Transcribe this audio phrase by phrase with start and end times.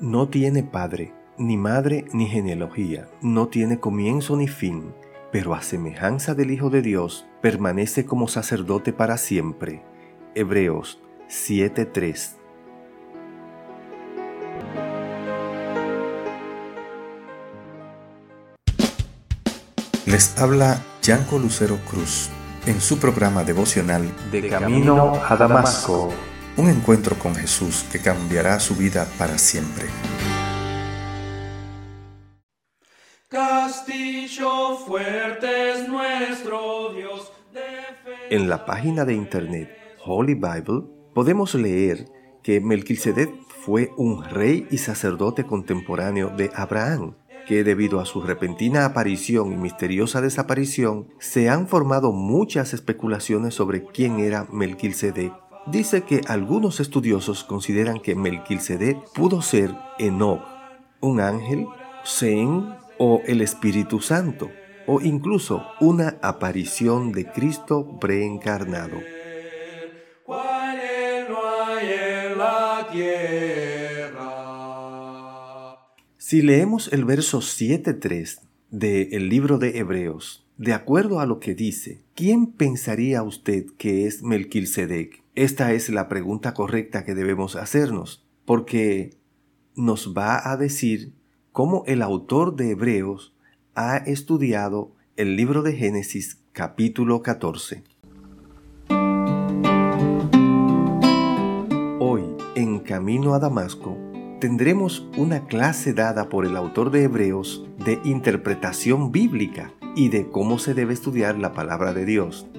[0.00, 4.94] No tiene padre, ni madre, ni genealogía, no tiene comienzo ni fin,
[5.30, 9.82] pero a semejanza del Hijo de Dios, permanece como sacerdote para siempre.
[10.34, 12.38] Hebreos 7:3
[20.06, 22.30] Les habla Yanko Lucero Cruz
[22.64, 26.10] en su programa devocional De Camino a Damasco.
[26.60, 29.86] Un encuentro con Jesús que cambiará su vida para siempre.
[33.30, 37.32] Castillo fuerte es nuestro Dios.
[38.28, 39.70] En la página de internet
[40.04, 40.82] Holy Bible
[41.14, 42.04] podemos leer
[42.42, 43.30] que Melquisedec
[43.64, 47.14] fue un rey y sacerdote contemporáneo de Abraham
[47.46, 53.82] que debido a su repentina aparición y misteriosa desaparición, se han formado muchas especulaciones sobre
[53.82, 55.32] quién era Melquisedec.
[55.66, 60.42] Dice que algunos estudiosos consideran que Melquisedec pudo ser Enoch,
[61.00, 61.66] un ángel,
[62.04, 64.50] Zen o el Espíritu Santo,
[64.86, 68.98] o incluso una aparición de Cristo preencarnado.
[76.16, 78.40] Si leemos el verso 7.3
[78.70, 84.22] del libro de Hebreos, de acuerdo a lo que dice, ¿quién pensaría usted que es
[84.22, 85.19] Melquisedec?
[85.36, 89.16] Esta es la pregunta correcta que debemos hacernos, porque
[89.76, 91.14] nos va a decir
[91.52, 93.32] cómo el autor de Hebreos
[93.76, 97.84] ha estudiado el libro de Génesis capítulo 14.
[102.00, 102.24] Hoy,
[102.56, 103.96] en camino a Damasco,
[104.40, 110.58] tendremos una clase dada por el autor de Hebreos de interpretación bíblica y de cómo
[110.58, 112.49] se debe estudiar la palabra de Dios.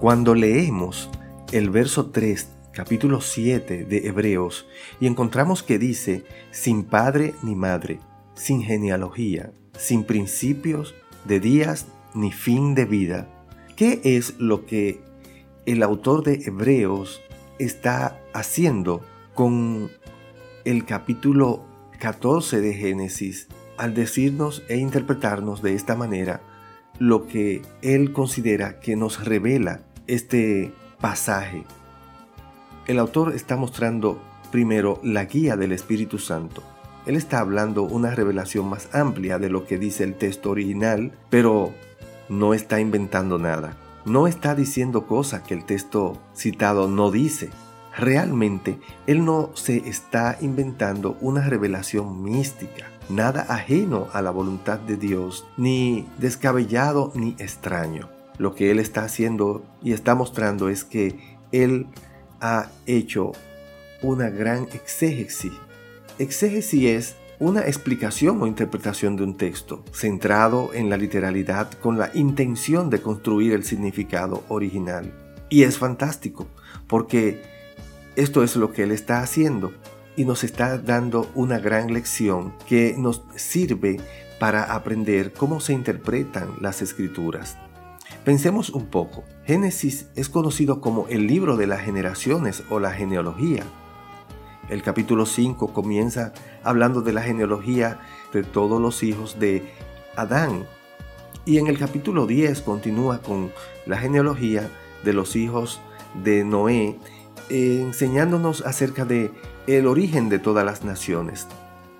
[0.00, 1.10] Cuando leemos
[1.52, 4.66] el verso 3, capítulo 7 de Hebreos,
[4.98, 8.00] y encontramos que dice, sin padre ni madre,
[8.32, 10.94] sin genealogía, sin principios
[11.26, 13.28] de días ni fin de vida,
[13.76, 15.02] ¿qué es lo que
[15.66, 17.20] el autor de Hebreos
[17.58, 19.02] está haciendo
[19.34, 19.90] con
[20.64, 21.66] el capítulo
[21.98, 26.40] 14 de Génesis al decirnos e interpretarnos de esta manera
[26.98, 31.64] lo que él considera que nos revela este pasaje,
[32.86, 36.62] el autor está mostrando primero la guía del Espíritu Santo.
[37.06, 41.72] Él está hablando una revelación más amplia de lo que dice el texto original, pero
[42.28, 43.76] no está inventando nada.
[44.04, 47.50] No está diciendo cosas que el texto citado no dice.
[47.96, 54.96] Realmente, él no se está inventando una revelación mística, nada ajeno a la voluntad de
[54.96, 61.14] Dios, ni descabellado ni extraño lo que Él está haciendo y está mostrando es que
[61.52, 61.86] Él
[62.40, 63.32] ha hecho
[64.00, 65.52] una gran exégesis.
[66.18, 72.10] Exégesis es una explicación o interpretación de un texto, centrado en la literalidad con la
[72.14, 75.12] intención de construir el significado original.
[75.50, 76.46] Y es fantástico,
[76.88, 77.42] porque
[78.16, 79.74] esto es lo que Él está haciendo
[80.16, 84.00] y nos está dando una gran lección que nos sirve
[84.38, 87.58] para aprender cómo se interpretan las escrituras.
[88.30, 89.24] Pensemos un poco.
[89.44, 93.64] Génesis es conocido como el libro de las generaciones o la genealogía.
[94.68, 96.32] El capítulo 5 comienza
[96.62, 97.98] hablando de la genealogía
[98.32, 99.72] de todos los hijos de
[100.14, 100.64] Adán.
[101.44, 103.50] Y en el capítulo 10 continúa con
[103.84, 104.70] la genealogía
[105.02, 105.80] de los hijos
[106.22, 107.00] de Noé,
[107.48, 109.32] enseñándonos acerca de
[109.66, 111.48] el origen de todas las naciones.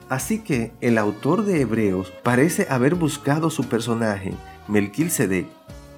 [0.09, 4.33] Así que el autor de Hebreos parece haber buscado su personaje,
[4.69, 5.49] Melquisedec,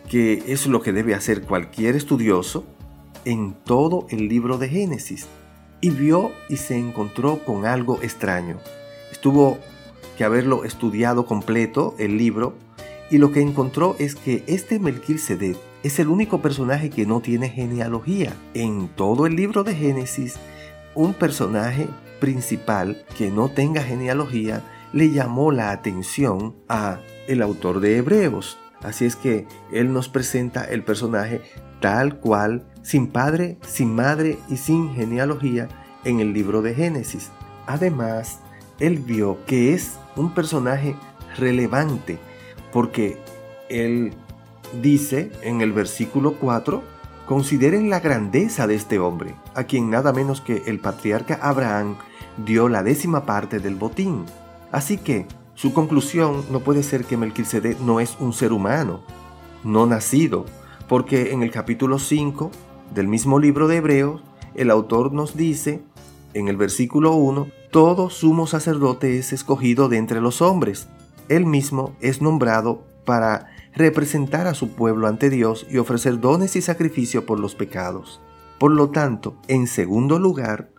[0.09, 2.65] que es lo que debe hacer cualquier estudioso
[3.25, 5.27] en todo el libro de Génesis.
[5.81, 8.59] Y vio y se encontró con algo extraño.
[9.11, 9.59] Estuvo
[10.17, 12.55] que haberlo estudiado completo el libro
[13.11, 17.49] y lo que encontró es que este Melquisedec es el único personaje que no tiene
[17.49, 18.35] genealogía.
[18.55, 20.37] En todo el libro de Génesis,
[20.95, 21.89] un personaje
[22.21, 24.63] principal que no tenga genealogía
[24.93, 28.59] le llamó la atención a el autor de Hebreos.
[28.83, 31.41] Así es que Él nos presenta el personaje
[31.81, 35.69] tal cual, sin padre, sin madre y sin genealogía
[36.05, 37.31] en el libro de Génesis.
[37.67, 38.41] Además,
[38.81, 40.97] Él vio que es un personaje
[41.37, 42.19] relevante
[42.73, 43.19] porque
[43.69, 44.13] Él
[44.81, 46.83] dice en el versículo 4,
[47.27, 51.97] consideren la grandeza de este hombre, a quien nada menos que el patriarca Abraham
[52.45, 54.25] dio la décima parte del botín.
[54.71, 59.01] Así que su conclusión no puede ser que Melquisedec no es un ser humano,
[59.65, 60.47] no nacido,
[60.89, 62.51] porque en el capítulo 5
[62.95, 64.23] del mismo libro de Hebreos,
[64.55, 65.83] el autor nos dice,
[66.35, 70.89] en el versículo 1, todo sumo sacerdote es escogido de entre los hombres.
[71.29, 76.63] Él mismo es nombrado para representar a su pueblo ante Dios y ofrecer dones y
[76.63, 78.21] sacrificio por los pecados.
[78.59, 80.71] Por lo tanto, en segundo lugar,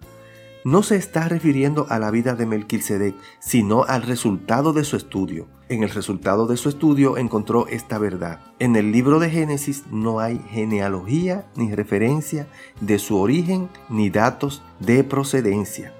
[0.63, 5.47] no se está refiriendo a la vida de Melquisedec, sino al resultado de su estudio.
[5.69, 8.39] En el resultado de su estudio encontró esta verdad.
[8.59, 12.47] En el libro de Génesis no hay genealogía ni referencia
[12.81, 15.93] de su origen ni datos de procedencia.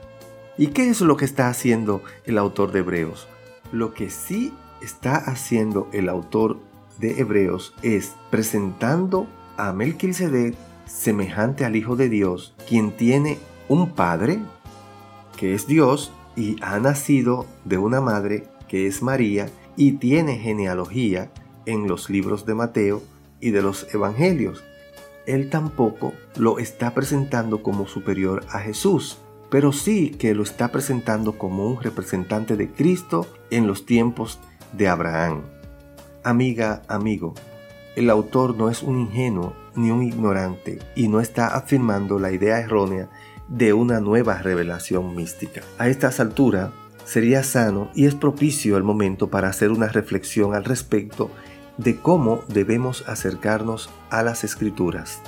[0.58, 3.28] ¿Y qué es lo que está haciendo el autor de Hebreos?
[3.72, 6.60] Lo que sí está haciendo el autor
[7.00, 9.28] de Hebreos es presentando
[9.58, 10.56] a Melquisedec
[10.86, 14.40] semejante al Hijo de Dios, quien tiene un padre,
[15.38, 21.32] que es Dios, y ha nacido de una madre, que es María, y tiene genealogía
[21.66, 23.02] en los libros de Mateo
[23.40, 24.64] y de los Evangelios.
[25.26, 29.18] Él tampoco lo está presentando como superior a Jesús,
[29.50, 34.40] pero sí que lo está presentando como un representante de Cristo en los tiempos
[34.74, 35.44] de Abraham.
[36.24, 37.36] Amiga, amigo,
[37.96, 42.60] el autor no es un ingenuo ni un ignorante y no está afirmando la idea
[42.60, 43.10] errónea
[43.48, 45.62] de una nueva revelación mística.
[45.78, 46.72] A estas alturas,
[47.06, 51.30] sería sano y es propicio el momento para hacer una reflexión al respecto
[51.78, 55.22] de cómo debemos acercarnos a las escrituras.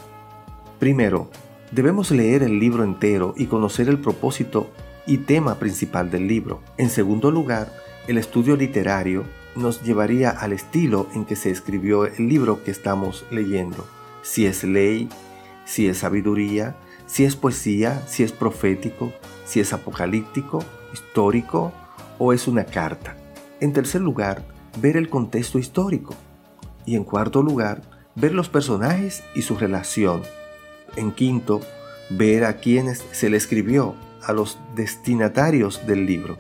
[0.80, 1.30] Primero,
[1.72, 4.70] debemos leer el libro entero y conocer el propósito
[5.08, 6.62] y tema principal del libro.
[6.78, 7.72] En segundo lugar,
[8.08, 9.24] el estudio literario
[9.56, 13.88] nos llevaría al estilo en que se escribió el libro que estamos leyendo.
[14.22, 15.10] Si es ley,
[15.66, 16.76] si es sabiduría,
[17.08, 19.14] si es poesía, si es profético,
[19.46, 20.64] si es apocalíptico,
[20.94, 21.72] histórico
[22.18, 23.16] o es una carta.
[23.60, 24.44] En tercer lugar,
[24.82, 26.16] ver el contexto histórico.
[26.86, 27.82] Y en cuarto lugar,
[28.16, 30.22] ver los personajes y su relación.
[30.96, 31.62] En quinto,
[32.10, 36.38] ver a quienes se le escribió, a los destinatarios del libro.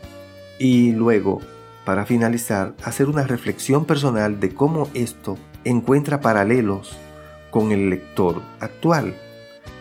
[0.57, 1.41] Y luego,
[1.85, 6.97] para finalizar, hacer una reflexión personal de cómo esto encuentra paralelos
[7.51, 9.15] con el lector actual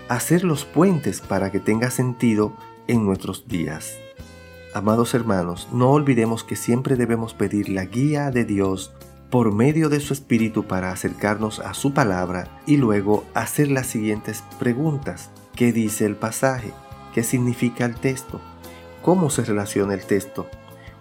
[0.08, 2.52] hacer los puentes para que tenga sentido
[2.86, 3.98] en nuestros días.
[4.74, 8.92] Amados hermanos, no olvidemos que siempre debemos pedir la guía de Dios
[9.30, 14.42] por medio de su Espíritu para acercarnos a su palabra y luego hacer las siguientes
[14.58, 15.30] preguntas.
[15.54, 16.72] ¿Qué dice el pasaje?
[17.14, 18.40] ¿Qué significa el texto?
[19.02, 20.46] ¿Cómo se relaciona el texto?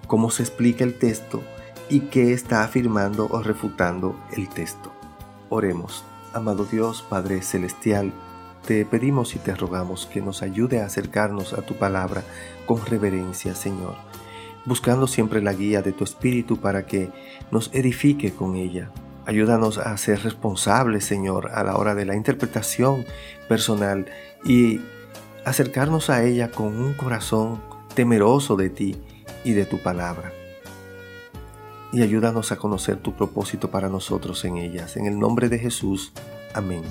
[0.08, 1.42] ¿Cómo se explica el texto?
[1.90, 4.92] ¿Y qué está afirmando o refutando el texto?
[5.50, 6.04] Oremos.
[6.34, 8.12] Amado Dios, Padre Celestial,
[8.66, 12.24] te pedimos y te rogamos que nos ayude a acercarnos a tu palabra
[12.66, 13.96] con reverencia, Señor,
[14.66, 17.10] buscando siempre la guía de tu Espíritu para que
[17.52, 18.90] nos edifique con ella.
[19.26, 23.06] Ayúdanos a ser responsables, Señor, a la hora de la interpretación
[23.48, 24.06] personal
[24.44, 24.82] y
[25.46, 27.62] acercarnos a ella con un corazón
[27.96, 28.98] temeroso de ti
[29.44, 30.32] y de tu palabra.
[31.92, 34.98] Y ayúdanos a conocer tu propósito para nosotros en ellas.
[34.98, 36.12] En el nombre de Jesús.
[36.54, 36.82] Amén.